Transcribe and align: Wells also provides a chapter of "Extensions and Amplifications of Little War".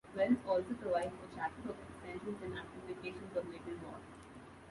Wells 0.15 0.39
also 0.47 0.73
provides 0.81 1.13
a 1.13 1.35
chapter 1.35 1.69
of 1.69 1.75
"Extensions 1.87 2.41
and 2.41 2.57
Amplifications 2.57 3.37
of 3.37 3.45
Little 3.49 3.75
War". 3.83 3.99